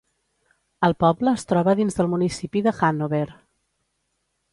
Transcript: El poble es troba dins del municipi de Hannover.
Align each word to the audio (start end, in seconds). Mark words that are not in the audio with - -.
El 0.87 0.95
poble 1.03 1.33
es 1.39 1.43
troba 1.51 1.75
dins 1.79 1.99
del 1.99 2.09
municipi 2.13 2.63
de 2.69 2.73
Hannover. 2.79 3.25